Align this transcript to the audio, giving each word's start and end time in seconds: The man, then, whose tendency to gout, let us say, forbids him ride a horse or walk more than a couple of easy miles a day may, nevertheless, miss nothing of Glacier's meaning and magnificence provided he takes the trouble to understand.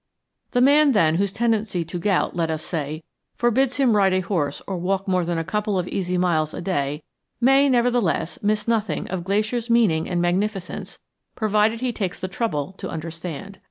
The 0.53 0.61
man, 0.61 0.93
then, 0.93 1.17
whose 1.17 1.31
tendency 1.31 1.85
to 1.85 1.99
gout, 1.99 2.35
let 2.35 2.49
us 2.49 2.63
say, 2.63 3.03
forbids 3.35 3.75
him 3.77 3.95
ride 3.95 4.13
a 4.13 4.21
horse 4.21 4.59
or 4.65 4.75
walk 4.75 5.07
more 5.07 5.23
than 5.23 5.37
a 5.37 5.43
couple 5.43 5.77
of 5.77 5.87
easy 5.87 6.17
miles 6.17 6.55
a 6.55 6.59
day 6.61 7.03
may, 7.39 7.69
nevertheless, 7.69 8.41
miss 8.41 8.67
nothing 8.67 9.07
of 9.09 9.23
Glacier's 9.23 9.69
meaning 9.69 10.09
and 10.09 10.19
magnificence 10.19 10.97
provided 11.35 11.81
he 11.81 11.93
takes 11.93 12.19
the 12.19 12.27
trouble 12.27 12.73
to 12.79 12.89
understand. 12.89 13.59